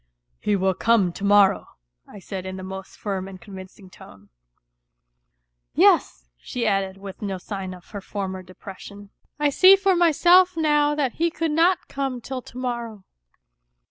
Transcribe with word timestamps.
"He 0.47 0.55
will 0.55 0.73
come 0.73 1.13
to 1.13 1.23
morrow," 1.23 1.67
I 2.07 2.17
said 2.17 2.47
in 2.47 2.57
the 2.57 2.63
most 2.63 2.97
firm 2.97 3.27
and 3.27 3.39
con 3.39 3.53
vincing 3.53 3.91
tone." 3.91 4.29
Yes," 5.75 6.25
she 6.39 6.65
added 6.65 6.97
with 6.97 7.21
no 7.21 7.37
sign 7.37 7.71
of 7.75 7.91
her 7.91 8.01
former 8.01 8.41
depression." 8.41 9.11
I 9.39 9.51
see 9.51 9.75
for 9.75 9.95
myself 9.95 10.57
now 10.57 10.95
that 10.95 11.11
he 11.21 11.29
could 11.29 11.51
not 11.51 11.87
come 11.87 12.19
till 12.19 12.41
to 12.41 12.57
morrow. 12.57 13.03